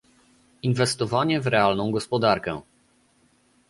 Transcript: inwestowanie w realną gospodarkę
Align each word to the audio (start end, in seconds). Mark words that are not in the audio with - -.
inwestowanie 0.63 1.41
w 1.41 1.47
realną 1.47 1.91
gospodarkę 1.91 2.61